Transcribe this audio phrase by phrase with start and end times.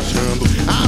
[0.00, 0.79] viajando.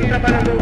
[0.00, 0.57] siempre para los